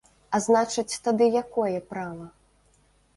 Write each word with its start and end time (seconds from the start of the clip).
А 0.35 0.37
значыць 0.45 0.99
тады 1.07 1.27
якое 1.41 1.79
права? 1.91 2.25